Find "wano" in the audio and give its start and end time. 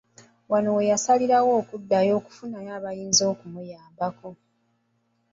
0.51-0.69